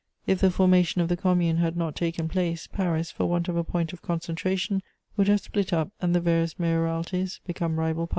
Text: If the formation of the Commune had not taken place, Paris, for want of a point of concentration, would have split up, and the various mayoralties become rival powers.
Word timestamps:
If 0.25 0.39
the 0.41 0.49
formation 0.49 0.99
of 1.01 1.09
the 1.09 1.15
Commune 1.15 1.57
had 1.57 1.77
not 1.77 1.95
taken 1.95 2.27
place, 2.27 2.65
Paris, 2.65 3.11
for 3.11 3.27
want 3.27 3.47
of 3.49 3.55
a 3.55 3.63
point 3.63 3.93
of 3.93 4.01
concentration, 4.01 4.81
would 5.15 5.27
have 5.27 5.41
split 5.41 5.71
up, 5.71 5.91
and 6.01 6.15
the 6.15 6.19
various 6.19 6.55
mayoralties 6.57 7.39
become 7.45 7.75
rival 7.77 8.07
powers. 8.07 8.09